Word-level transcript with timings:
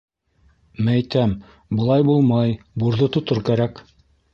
Мәйтәм, 0.87 1.37
былай 1.81 2.09
булмай, 2.11 2.59
бурҙы 2.85 3.15
тотор 3.19 3.49
кәрәк! 3.53 3.89